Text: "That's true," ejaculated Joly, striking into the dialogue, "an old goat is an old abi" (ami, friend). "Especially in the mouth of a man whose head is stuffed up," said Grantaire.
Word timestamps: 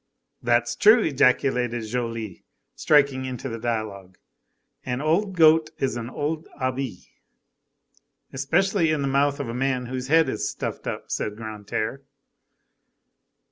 "That's 0.41 0.75
true," 0.75 1.03
ejaculated 1.03 1.81
Joly, 1.83 2.43
striking 2.75 3.25
into 3.25 3.47
the 3.47 3.59
dialogue, 3.59 4.17
"an 4.83 4.99
old 4.99 5.35
goat 5.35 5.69
is 5.77 5.95
an 5.95 6.09
old 6.09 6.47
abi" 6.59 6.63
(ami, 6.63 6.93
friend). 6.95 8.33
"Especially 8.33 8.89
in 8.89 9.03
the 9.03 9.07
mouth 9.07 9.39
of 9.39 9.47
a 9.47 9.53
man 9.53 9.85
whose 9.85 10.07
head 10.07 10.27
is 10.27 10.49
stuffed 10.49 10.87
up," 10.87 11.11
said 11.11 11.35
Grantaire. 11.35 12.01